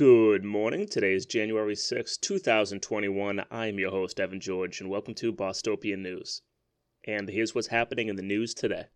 Good 0.00 0.44
morning. 0.44 0.86
Today 0.88 1.12
is 1.12 1.26
January 1.26 1.76
6, 1.76 2.16
2021. 2.16 3.44
I'm 3.50 3.78
your 3.78 3.90
host, 3.90 4.18
Evan 4.18 4.40
George, 4.40 4.80
and 4.80 4.88
welcome 4.88 5.12
to 5.16 5.30
Bostopian 5.30 6.02
News. 6.02 6.40
And 7.06 7.28
here's 7.28 7.54
what's 7.54 7.66
happening 7.66 8.08
in 8.08 8.16
the 8.16 8.22
news 8.22 8.54
today. 8.54 8.86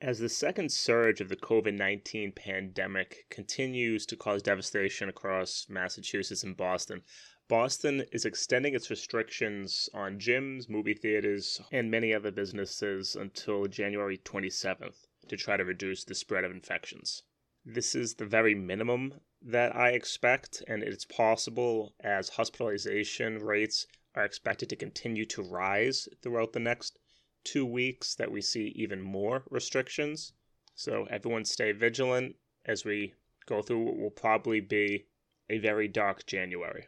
As 0.00 0.20
the 0.20 0.28
second 0.28 0.70
surge 0.70 1.20
of 1.20 1.28
the 1.28 1.34
COVID 1.34 1.74
19 1.74 2.30
pandemic 2.30 3.26
continues 3.30 4.06
to 4.06 4.16
cause 4.16 4.44
devastation 4.44 5.08
across 5.08 5.66
Massachusetts 5.68 6.44
and 6.44 6.56
Boston, 6.56 7.02
Boston 7.48 8.04
is 8.12 8.24
extending 8.24 8.76
its 8.76 8.90
restrictions 8.90 9.90
on 9.92 10.20
gyms, 10.20 10.70
movie 10.70 10.94
theaters, 10.94 11.60
and 11.72 11.90
many 11.90 12.14
other 12.14 12.30
businesses 12.30 13.16
until 13.16 13.66
January 13.66 14.18
27th 14.18 15.08
to 15.26 15.36
try 15.36 15.56
to 15.56 15.64
reduce 15.64 16.04
the 16.04 16.14
spread 16.14 16.44
of 16.44 16.52
infections. 16.52 17.24
This 17.70 17.94
is 17.94 18.14
the 18.14 18.24
very 18.24 18.54
minimum 18.54 19.20
that 19.42 19.76
I 19.76 19.90
expect, 19.90 20.64
and 20.66 20.82
it's 20.82 21.04
possible 21.04 21.94
as 22.00 22.30
hospitalization 22.30 23.40
rates 23.40 23.86
are 24.14 24.24
expected 24.24 24.70
to 24.70 24.76
continue 24.76 25.26
to 25.26 25.42
rise 25.42 26.08
throughout 26.22 26.54
the 26.54 26.60
next 26.60 26.98
two 27.44 27.66
weeks 27.66 28.14
that 28.14 28.32
we 28.32 28.40
see 28.40 28.68
even 28.68 29.02
more 29.02 29.44
restrictions. 29.50 30.32
So 30.74 31.04
everyone 31.10 31.44
stay 31.44 31.72
vigilant 31.72 32.36
as 32.64 32.86
we 32.86 33.12
go 33.44 33.60
through 33.60 33.84
what 33.84 33.98
will 33.98 34.12
probably 34.12 34.60
be 34.60 35.04
a 35.50 35.58
very 35.58 35.88
dark 35.88 36.24
January. 36.24 36.86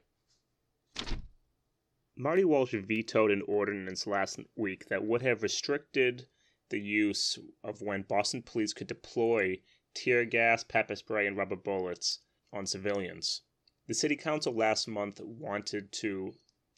Marty 2.16 2.44
Walsh 2.44 2.72
vetoed 2.74 3.30
an 3.30 3.42
ordinance 3.47 4.06
last 4.06 4.41
week 4.56 4.86
that 4.86 5.05
would 5.05 5.20
have 5.20 5.42
restricted 5.42 6.27
the 6.70 6.80
use 6.80 7.38
of 7.62 7.83
when 7.83 8.00
Boston 8.00 8.41
police 8.41 8.72
could 8.72 8.86
deploy 8.86 9.60
tear 10.02 10.24
gas, 10.24 10.64
pepper 10.64 10.96
spray, 10.96 11.27
and 11.27 11.36
rubber 11.36 11.56
bullets 11.56 12.20
on 12.54 12.64
civilians. 12.64 13.42
The 13.86 13.92
city 13.92 14.16
council 14.16 14.54
last 14.54 14.88
month 14.88 15.20
wanted 15.20 15.92
to 15.92 16.33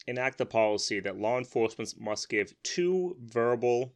enact 0.08 0.38
the 0.38 0.46
policy 0.46 0.98
that 0.98 1.18
law 1.18 1.38
enforcement 1.38 1.94
must 2.00 2.28
give 2.28 2.60
two 2.64 3.16
verbal 3.20 3.94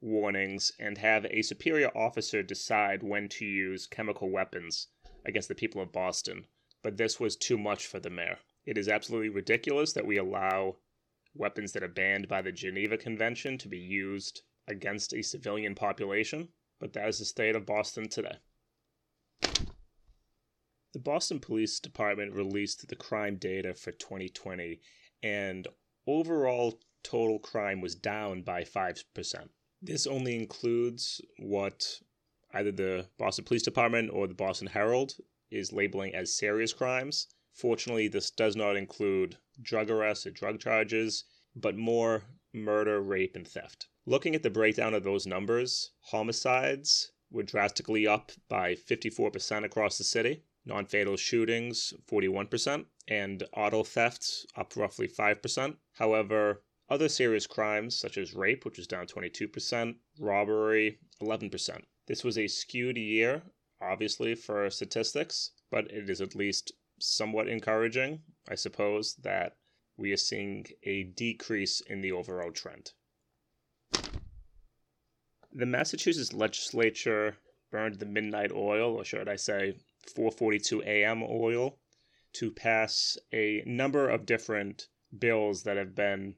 warnings 0.00 0.72
and 0.80 0.98
have 0.98 1.26
a 1.26 1.42
superior 1.42 1.96
officer 1.96 2.42
decide 2.42 3.02
when 3.02 3.28
to 3.28 3.44
use 3.44 3.86
chemical 3.86 4.30
weapons 4.30 4.88
against 5.24 5.48
the 5.48 5.54
people 5.54 5.80
of 5.80 5.92
Boston. 5.92 6.46
But 6.82 6.96
this 6.96 7.20
was 7.20 7.36
too 7.36 7.58
much 7.58 7.86
for 7.86 8.00
the 8.00 8.10
mayor. 8.10 8.38
It 8.64 8.76
is 8.76 8.88
absolutely 8.88 9.28
ridiculous 9.28 9.92
that 9.92 10.06
we 10.06 10.16
allow 10.16 10.78
weapons 11.34 11.72
that 11.72 11.84
are 11.84 11.88
banned 11.88 12.26
by 12.26 12.42
the 12.42 12.50
Geneva 12.50 12.96
Convention 12.96 13.58
to 13.58 13.68
be 13.68 13.78
used 13.78 14.42
against 14.66 15.14
a 15.14 15.22
civilian 15.22 15.76
population, 15.76 16.48
but 16.80 16.92
that 16.94 17.08
is 17.08 17.20
the 17.20 17.24
state 17.24 17.54
of 17.54 17.64
Boston 17.64 18.08
today. 18.08 18.38
The 20.96 21.02
Boston 21.02 21.40
Police 21.40 21.78
Department 21.78 22.32
released 22.32 22.88
the 22.88 22.96
crime 22.96 23.36
data 23.36 23.74
for 23.74 23.92
2020, 23.92 24.80
and 25.22 25.68
overall 26.06 26.80
total 27.02 27.38
crime 27.38 27.82
was 27.82 27.94
down 27.94 28.40
by 28.40 28.64
5%. 28.64 29.50
This 29.82 30.06
only 30.06 30.36
includes 30.36 31.20
what 31.38 32.00
either 32.54 32.72
the 32.72 33.10
Boston 33.18 33.44
Police 33.44 33.62
Department 33.62 34.08
or 34.10 34.26
the 34.26 34.32
Boston 34.32 34.68
Herald 34.68 35.12
is 35.50 35.70
labeling 35.70 36.14
as 36.14 36.34
serious 36.34 36.72
crimes. 36.72 37.26
Fortunately, 37.52 38.08
this 38.08 38.30
does 38.30 38.56
not 38.56 38.74
include 38.74 39.36
drug 39.60 39.90
arrests 39.90 40.26
or 40.26 40.30
drug 40.30 40.60
charges, 40.60 41.24
but 41.54 41.76
more 41.76 42.24
murder, 42.54 43.02
rape, 43.02 43.36
and 43.36 43.46
theft. 43.46 43.88
Looking 44.06 44.34
at 44.34 44.42
the 44.42 44.48
breakdown 44.48 44.94
of 44.94 45.04
those 45.04 45.26
numbers, 45.26 45.90
homicides 46.04 47.12
were 47.30 47.42
drastically 47.42 48.06
up 48.06 48.32
by 48.48 48.74
54% 48.76 49.62
across 49.62 49.98
the 49.98 50.04
city, 50.04 50.42
non 50.66 50.84
fatal 50.84 51.16
shootings 51.16 51.94
41%, 52.10 52.84
and 53.08 53.44
auto 53.52 53.84
thefts 53.84 54.44
up 54.56 54.76
roughly 54.76 55.08
5%. 55.08 55.76
However, 55.94 56.62
other 56.88 57.08
serious 57.08 57.46
crimes 57.46 57.98
such 57.98 58.18
as 58.18 58.34
rape, 58.34 58.64
which 58.64 58.78
is 58.78 58.86
down 58.86 59.06
22%, 59.06 59.94
robbery 60.18 60.98
11%. 61.22 61.82
This 62.06 62.22
was 62.22 62.36
a 62.36 62.46
skewed 62.46 62.96
year, 62.96 63.42
obviously, 63.80 64.34
for 64.34 64.68
statistics, 64.70 65.52
but 65.70 65.90
it 65.90 66.10
is 66.10 66.20
at 66.20 66.34
least 66.34 66.72
somewhat 66.98 67.48
encouraging, 67.48 68.22
I 68.48 68.54
suppose, 68.54 69.16
that 69.22 69.56
we 69.96 70.12
are 70.12 70.16
seeing 70.16 70.66
a 70.82 71.04
decrease 71.04 71.80
in 71.80 72.00
the 72.00 72.12
overall 72.12 72.52
trend. 72.52 72.92
The 75.52 75.66
Massachusetts 75.66 76.32
legislature 76.32 77.38
burned 77.70 77.98
the 77.98 78.06
midnight 78.06 78.52
oil, 78.52 78.94
or 78.94 79.04
should 79.04 79.28
I 79.28 79.36
say 79.36 79.74
4:42 80.06 80.84
a.m. 80.84 81.22
oil, 81.22 81.78
to 82.34 82.50
pass 82.50 83.16
a 83.32 83.62
number 83.66 84.08
of 84.08 84.26
different 84.26 84.88
bills 85.18 85.62
that 85.62 85.76
have 85.76 85.94
been 85.94 86.34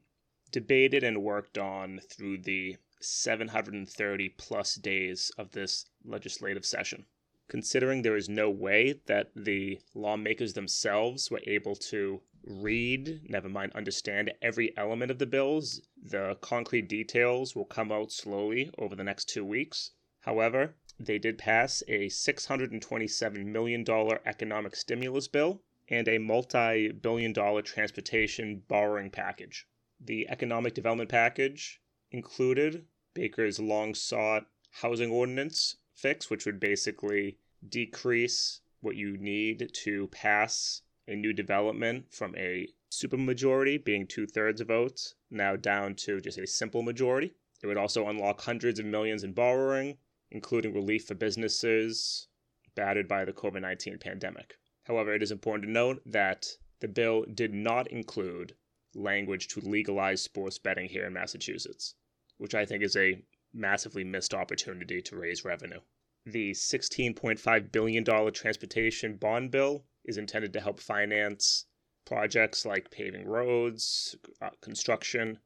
debated 0.51 1.03
and 1.03 1.23
worked 1.23 1.57
on 1.57 1.99
through 2.09 2.37
the 2.39 2.77
730 3.01 4.29
plus 4.29 4.75
days 4.75 5.31
of 5.37 5.51
this 5.51 5.85
legislative 6.03 6.65
session. 6.65 7.05
Considering 7.47 8.01
there 8.01 8.15
is 8.15 8.29
no 8.29 8.49
way 8.49 9.01
that 9.07 9.31
the 9.35 9.79
lawmakers 9.95 10.53
themselves 10.53 11.31
were 11.31 11.41
able 11.47 11.75
to 11.75 12.21
read, 12.43 13.21
never 13.27 13.49
mind 13.49 13.71
understand 13.73 14.31
every 14.41 14.75
element 14.77 15.11
of 15.11 15.19
the 15.19 15.25
bills. 15.25 15.81
The 16.01 16.37
concrete 16.41 16.87
details 16.87 17.55
will 17.55 17.65
come 17.65 17.91
out 17.91 18.11
slowly 18.11 18.71
over 18.77 18.95
the 18.95 19.03
next 19.03 19.29
two 19.29 19.43
weeks. 19.43 19.91
However, 20.21 20.75
they 20.99 21.17
did 21.17 21.37
pass 21.37 21.81
a 21.87 22.07
$627 22.07 23.45
million 23.45 23.85
economic 24.25 24.75
stimulus 24.75 25.29
bill 25.29 25.61
and 25.87 26.07
a 26.07 26.17
multi 26.17 26.91
billion 26.91 27.31
dollar 27.31 27.61
transportation 27.61 28.63
borrowing 28.67 29.09
package. 29.09 29.65
The 29.99 30.27
economic 30.29 30.73
development 30.73 31.09
package 31.09 31.81
included 32.11 32.85
Baker's 33.13 33.59
long 33.59 33.95
sought 33.95 34.47
housing 34.71 35.09
ordinance 35.09 35.77
fix, 35.93 36.29
which 36.29 36.45
would 36.45 36.59
basically 36.59 37.37
decrease 37.67 38.61
what 38.81 38.95
you 38.95 39.17
need 39.17 39.69
to 39.73 40.07
pass 40.07 40.81
a 41.07 41.15
new 41.15 41.33
development 41.33 42.13
from 42.13 42.35
a 42.35 42.67
supermajority 42.91 43.83
being 43.83 44.05
two 44.05 44.27
thirds 44.27 44.61
of 44.61 44.67
votes 44.67 45.15
now 45.29 45.55
down 45.55 45.95
to 45.95 46.21
just 46.21 46.37
a 46.37 46.45
simple 46.45 46.81
majority. 46.81 47.33
It 47.61 47.67
would 47.67 47.77
also 47.77 48.07
unlock 48.07 48.41
hundreds 48.41 48.79
of 48.79 48.85
millions 48.85 49.23
in 49.23 49.33
borrowing, 49.33 49.97
including 50.31 50.73
relief 50.73 51.05
for 51.05 51.15
businesses 51.15 52.27
battered 52.75 53.07
by 53.07 53.25
the 53.25 53.33
COVID 53.33 53.61
19 53.61 53.97
pandemic. 53.97 54.55
However, 54.83 55.13
it 55.13 55.23
is 55.23 55.31
important 55.31 55.65
to 55.65 55.71
note 55.71 56.01
that 56.05 56.47
the 56.79 56.87
bill 56.87 57.25
did 57.33 57.53
not 57.53 57.87
include 57.87 58.55
language 58.95 59.47
to 59.49 59.59
legalize 59.59 60.21
sports 60.21 60.57
betting 60.57 60.87
here 60.87 61.05
in 61.05 61.13
Massachusetts, 61.13 61.95
which 62.37 62.55
I 62.55 62.65
think 62.65 62.83
is 62.83 62.95
a 62.95 63.21
massively 63.53 64.03
missed 64.03 64.33
opportunity 64.33 65.01
to 65.01 65.15
raise 65.17 65.43
revenue. 65.43 65.81
The 66.25 66.51
$16.5 66.51 67.71
billion 67.71 68.03
transportation 68.33 69.15
bond 69.17 69.51
bill 69.51 69.85
is 70.05 70.17
intended 70.17 70.53
to 70.53 70.61
help 70.61 70.79
finance 70.79 71.65
projects 72.05 72.65
like 72.65 72.91
paving 72.91 73.27
roads, 73.27 74.15
uh, 74.41 74.49
construction 74.61 75.39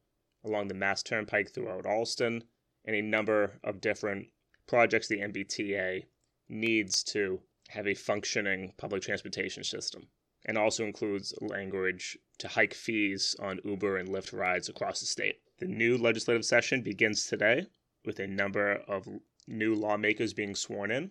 along 0.44 0.68
the 0.68 0.74
Mass 0.74 1.02
Turnpike 1.02 1.52
throughout 1.52 1.86
Allston, 1.86 2.44
and 2.84 2.94
a 2.94 3.02
number 3.02 3.58
of 3.64 3.80
different 3.80 4.28
projects 4.66 5.08
the 5.08 5.20
MBTA 5.20 6.04
needs 6.48 7.02
to 7.04 7.40
have 7.68 7.86
a 7.86 7.94
functioning 7.94 8.72
public 8.76 9.02
transportation 9.02 9.64
system, 9.64 10.08
and 10.44 10.58
also 10.58 10.84
includes 10.84 11.34
language 11.40 12.18
to 12.38 12.48
hike 12.48 12.74
fees 12.74 13.34
on 13.40 13.60
Uber 13.64 13.96
and 13.96 14.08
Lyft 14.08 14.32
rides 14.32 14.68
across 14.68 15.00
the 15.00 15.06
state. 15.06 15.40
The 15.58 15.66
new 15.66 15.96
legislative 15.96 16.44
session 16.44 16.82
begins 16.82 17.26
today 17.26 17.66
with 18.04 18.18
a 18.18 18.26
number 18.26 18.82
of 18.88 19.08
new 19.46 19.74
lawmakers 19.74 20.34
being 20.34 20.54
sworn 20.54 20.90
in, 20.90 21.10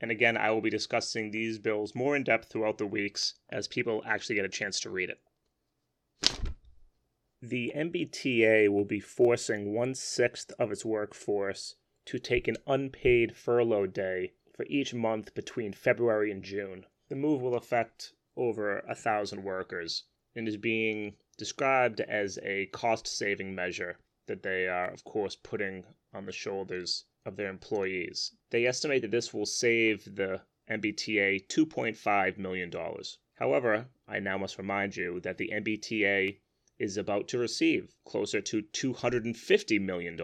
and 0.00 0.10
again, 0.10 0.36
I 0.36 0.50
will 0.50 0.62
be 0.62 0.70
discussing 0.70 1.30
these 1.30 1.58
bills 1.58 1.94
more 1.94 2.16
in 2.16 2.24
depth 2.24 2.50
throughout 2.50 2.78
the 2.78 2.86
weeks 2.86 3.34
as 3.50 3.68
people 3.68 4.02
actually 4.06 4.36
get 4.36 4.46
a 4.46 4.48
chance 4.48 4.80
to 4.80 4.90
read 4.90 5.10
it. 5.10 5.20
The 7.42 7.72
MBTA 7.76 8.68
will 8.68 8.84
be 8.84 9.00
forcing 9.00 9.74
one 9.74 9.94
sixth 9.94 10.52
of 10.58 10.70
its 10.70 10.84
workforce 10.84 11.76
to 12.10 12.18
take 12.18 12.48
an 12.48 12.56
unpaid 12.66 13.36
furlough 13.36 13.86
day 13.86 14.32
for 14.52 14.66
each 14.66 14.92
month 14.92 15.32
between 15.32 15.72
February 15.72 16.32
and 16.32 16.42
June. 16.42 16.84
The 17.08 17.14
move 17.14 17.40
will 17.40 17.54
affect 17.54 18.14
over 18.36 18.80
a 18.80 18.96
thousand 18.96 19.44
workers 19.44 20.02
and 20.34 20.48
is 20.48 20.56
being 20.56 21.14
described 21.38 22.00
as 22.00 22.36
a 22.42 22.66
cost 22.66 23.06
saving 23.06 23.54
measure 23.54 23.96
that 24.26 24.42
they 24.42 24.66
are, 24.66 24.90
of 24.90 25.04
course, 25.04 25.36
putting 25.36 25.84
on 26.12 26.26
the 26.26 26.32
shoulders 26.32 27.04
of 27.24 27.36
their 27.36 27.48
employees. 27.48 28.32
They 28.50 28.66
estimate 28.66 29.02
that 29.02 29.12
this 29.12 29.32
will 29.32 29.46
save 29.46 30.16
the 30.16 30.42
MBTA 30.68 31.46
$2.5 31.46 32.38
million. 32.38 32.72
However, 33.34 33.86
I 34.08 34.18
now 34.18 34.36
must 34.36 34.58
remind 34.58 34.96
you 34.96 35.20
that 35.20 35.38
the 35.38 35.52
MBTA 35.54 36.40
is 36.76 36.96
about 36.96 37.28
to 37.28 37.38
receive 37.38 37.94
closer 38.04 38.40
to 38.40 38.62
$250 38.62 39.80
million 39.80 40.18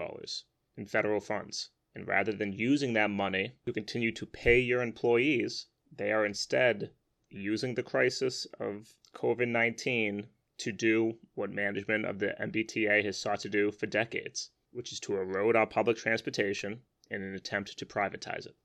in 0.76 0.86
federal 0.86 1.20
funds. 1.20 1.70
And 1.96 2.06
rather 2.06 2.32
than 2.32 2.52
using 2.52 2.92
that 2.92 3.08
money 3.08 3.56
to 3.64 3.72
continue 3.72 4.12
to 4.12 4.26
pay 4.26 4.60
your 4.60 4.82
employees, 4.82 5.68
They 5.90 6.12
are 6.12 6.26
instead 6.26 6.92
using 7.30 7.74
the 7.74 7.82
crisis 7.82 8.46
of 8.60 8.94
COVID 9.14 9.48
19 9.48 10.28
to 10.58 10.72
do 10.72 11.18
what 11.32 11.50
management 11.50 12.04
of 12.04 12.18
the 12.18 12.36
MBTA 12.38 13.02
has 13.02 13.16
sought 13.16 13.40
to 13.40 13.48
do 13.48 13.70
for 13.70 13.86
decades, 13.86 14.50
which 14.72 14.92
is 14.92 15.00
to 15.00 15.16
erode 15.16 15.56
our 15.56 15.66
public 15.66 15.96
transportation 15.96 16.82
in 17.10 17.22
an 17.22 17.34
attempt 17.34 17.78
to 17.78 17.86
privatize 17.86 18.46
it. 18.46 18.56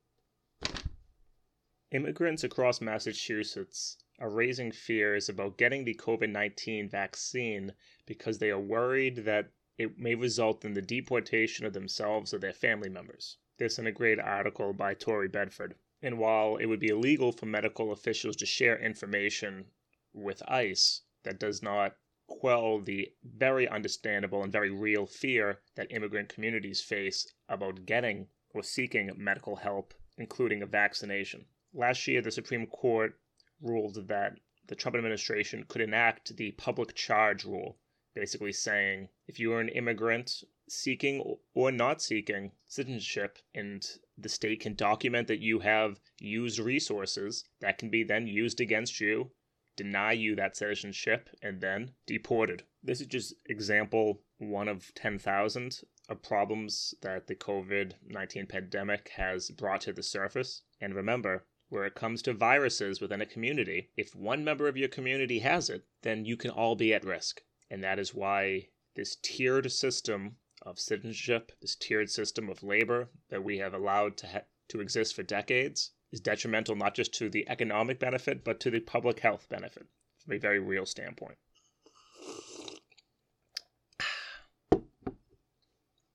Immigrants 1.89 2.43
across 2.43 2.81
Massachusetts 2.81 3.95
are 4.19 4.29
raising 4.29 4.73
fears 4.73 5.29
about 5.29 5.57
getting 5.57 5.85
the 5.85 5.95
COVID 5.95 6.29
19 6.29 6.89
vaccine 6.89 7.75
because 8.05 8.39
they 8.39 8.49
are 8.49 8.59
worried 8.59 9.23
that 9.23 9.53
it 9.77 9.97
may 9.97 10.15
result 10.15 10.65
in 10.65 10.73
the 10.73 10.81
deportation 10.81 11.65
of 11.65 11.73
themselves 11.73 12.33
or 12.33 12.39
their 12.39 12.53
family 12.53 12.89
members. 12.89 13.38
This 13.57 13.79
in 13.79 13.88
a 13.88 13.91
great 13.91 14.19
article 14.19 14.73
by 14.73 14.94
Tori 14.94 15.27
Bedford. 15.27 15.75
And 16.01 16.18
while 16.18 16.57
it 16.57 16.65
would 16.65 16.79
be 16.79 16.89
illegal 16.89 17.31
for 17.31 17.45
medical 17.45 17.91
officials 17.91 18.35
to 18.38 18.45
share 18.45 18.77
information 18.77 19.65
with 20.13 20.41
ICE, 20.47 21.03
that 21.23 21.39
does 21.39 21.62
not 21.62 21.95
quell 22.27 22.79
the 22.79 23.13
very 23.23 23.68
understandable 23.68 24.41
and 24.44 24.51
very 24.51 24.71
real 24.71 25.06
fear 25.06 25.62
that 25.75 25.91
immigrant 25.91 26.29
communities 26.29 26.81
face 26.81 27.31
about 27.47 27.85
getting 27.85 28.27
or 28.50 28.63
seeking 28.63 29.12
medical 29.15 29.57
help, 29.57 29.94
including 30.17 30.62
a 30.62 30.65
vaccination. 30.65 31.45
Last 31.74 32.07
year, 32.07 32.21
the 32.21 32.31
Supreme 32.31 32.67
Court 32.67 33.19
ruled 33.62 34.07
that 34.07 34.39
the 34.67 34.75
Trump 34.75 34.95
administration 34.95 35.65
could 35.67 35.81
enact 35.81 36.35
the 36.35 36.51
public 36.51 36.95
charge 36.95 37.45
rule, 37.45 37.77
basically 38.13 38.51
saying 38.51 39.09
if 39.27 39.39
you 39.39 39.53
are 39.53 39.61
an 39.61 39.69
immigrant 39.69 40.43
seeking 40.67 41.37
or 41.53 41.71
not 41.71 42.01
seeking 42.01 42.51
citizenship 42.67 43.39
and 43.53 43.97
the 44.17 44.29
state 44.29 44.59
can 44.59 44.73
document 44.73 45.27
that 45.27 45.39
you 45.39 45.59
have 45.59 45.99
used 46.19 46.59
resources 46.59 47.45
that 47.59 47.77
can 47.77 47.89
be 47.89 48.03
then 48.03 48.27
used 48.27 48.61
against 48.61 48.99
you 48.99 49.31
deny 49.77 50.11
you 50.11 50.35
that 50.35 50.55
citizenship 50.55 51.29
and 51.41 51.61
then 51.61 51.91
deported. 52.05 52.63
This 52.83 53.01
is 53.01 53.07
just 53.07 53.33
example 53.45 54.21
one 54.37 54.67
of 54.67 54.93
10,000 54.95 55.79
of 56.09 56.21
problems 56.21 56.93
that 57.01 57.27
the 57.27 57.35
covid-19 57.35 58.49
pandemic 58.49 59.09
has 59.15 59.49
brought 59.49 59.81
to 59.81 59.93
the 59.93 60.03
surface. 60.03 60.63
And 60.81 60.93
remember 60.93 61.45
where 61.69 61.85
it 61.85 61.95
comes 61.95 62.21
to 62.23 62.33
viruses 62.33 62.99
within 62.99 63.21
a 63.21 63.25
community 63.25 63.89
if 63.95 64.13
one 64.13 64.43
member 64.43 64.67
of 64.67 64.75
your 64.75 64.89
community 64.89 65.39
has 65.39 65.69
it 65.69 65.85
then 66.01 66.25
you 66.25 66.35
can 66.35 66.51
all 66.51 66.75
be 66.75 66.93
at 66.93 67.05
risk 67.05 67.41
and 67.71 67.81
that 67.83 67.97
is 67.97 68.13
why 68.13 68.68
this 68.95 69.15
tiered 69.15 69.71
system 69.71 70.35
of 70.63 70.77
citizenship, 70.77 71.53
this 71.62 71.73
tiered 71.73 72.09
system 72.09 72.50
of 72.50 72.62
labor 72.62 73.09
that 73.29 73.44
we 73.44 73.57
have 73.59 73.73
allowed 73.73 74.18
to 74.18 74.27
ha- 74.27 74.41
to 74.68 74.81
exist 74.81 75.15
for 75.15 75.23
decades, 75.23 75.91
is 76.12 76.19
detrimental 76.19 76.75
not 76.75 76.94
just 76.94 77.13
to 77.13 77.29
the 77.29 77.47
economic 77.50 77.97
benefit 77.97 78.44
but 78.44 78.59
to 78.59 78.69
the 78.69 78.81
public 78.81 79.21
health 79.21 79.47
benefit 79.50 79.88
from 80.19 80.33
a 80.33 80.38
very 80.38 80.59
real 80.59 80.85
standpoint. 80.85 81.38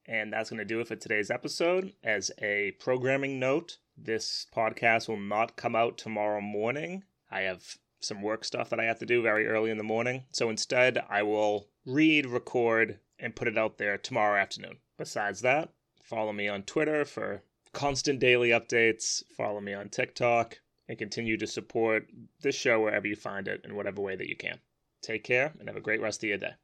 And 0.09 0.33
that's 0.33 0.51
going 0.51 0.59
to 0.59 0.65
do 0.65 0.81
it 0.81 0.87
for 0.87 0.95
today's 0.95 1.31
episode. 1.31 1.95
As 2.05 2.31
a 2.41 2.73
programming 2.79 3.41
note, 3.41 3.79
this 3.97 4.47
podcast 4.55 5.09
will 5.09 5.19
not 5.19 5.57
come 5.57 5.75
out 5.75 5.99
tomorrow 5.99 6.41
morning. 6.41 7.03
I 7.29 7.41
have 7.41 7.77
some 8.07 8.23
work 8.23 8.45
stuff 8.45 8.71
that 8.71 8.81
I 8.81 8.85
have 8.85 8.99
to 9.01 9.07
do 9.07 9.21
very 9.23 9.47
early 9.47 9.71
in 9.71 9.79
the 9.79 9.85
morning. 9.85 10.25
So 10.31 10.49
instead, 10.49 11.05
I 11.11 11.23
will 11.23 11.69
read, 11.85 12.27
record, 12.27 13.01
and 13.19 13.37
put 13.37 13.49
it 13.49 13.59
out 13.59 13.79
there 13.79 13.99
tomorrow 13.99 14.41
afternoon. 14.41 14.79
Besides 14.97 15.41
that, 15.43 15.71
follow 16.03 16.33
me 16.33 16.49
on 16.49 16.63
Twitter 16.63 17.05
for 17.05 17.43
constant 17.73 18.21
daily 18.21 18.51
updates, 18.51 19.23
follow 19.37 19.61
me 19.61 19.75
on 19.75 19.89
TikTok, 19.89 20.61
and 20.89 20.99
continue 20.99 21.37
to 21.37 21.47
support 21.47 22.09
this 22.41 22.55
show 22.55 22.81
wherever 22.81 23.07
you 23.07 23.17
find 23.17 23.49
it 23.49 23.63
in 23.65 23.75
whatever 23.75 24.01
way 24.01 24.17
that 24.17 24.29
you 24.29 24.37
can. 24.37 24.59
Take 25.03 25.25
care 25.25 25.53
and 25.59 25.69
have 25.69 25.77
a 25.77 25.81
great 25.81 26.01
rest 26.01 26.23
of 26.23 26.29
your 26.29 26.39
day. 26.39 26.55